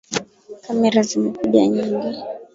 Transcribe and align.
Kamera 0.63 0.99
zimekuja 1.09 1.61
nyingi 1.71 2.19